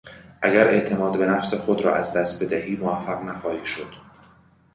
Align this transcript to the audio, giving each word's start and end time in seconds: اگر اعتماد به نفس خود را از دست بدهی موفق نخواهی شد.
اگر 0.41 0.67
اعتماد 0.67 1.17
به 1.17 1.25
نفس 1.25 1.53
خود 1.53 1.81
را 1.81 1.95
از 1.95 2.13
دست 2.13 2.43
بدهی 2.43 2.75
موفق 2.75 3.23
نخواهی 3.23 3.65
شد. 3.65 3.93